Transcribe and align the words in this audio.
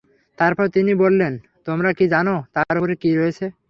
তারপর 0.37 0.65
তিনি 0.67 0.91
বললেন, 0.93 1.33
তোমরা 1.65 1.89
কি 1.93 2.05
জান, 2.07 2.27
তার 2.55 2.75
উপরে 2.77 2.95
কি 2.95 3.11
রয়েছে? 3.15 3.45